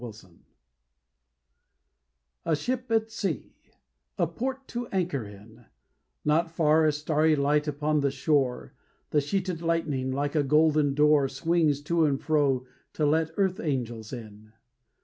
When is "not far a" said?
6.25-6.91